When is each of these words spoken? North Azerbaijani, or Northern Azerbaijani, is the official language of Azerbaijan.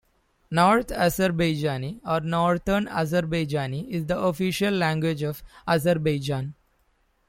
North 0.49 0.87
Azerbaijani, 0.91 2.01
or 2.03 2.21
Northern 2.21 2.87
Azerbaijani, 2.87 3.87
is 3.89 4.07
the 4.07 4.17
official 4.17 4.73
language 4.73 5.21
of 5.21 5.43
Azerbaijan. 5.67 6.55